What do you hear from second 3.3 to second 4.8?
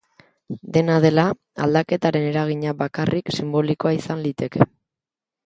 sinbolikoa izan liteke.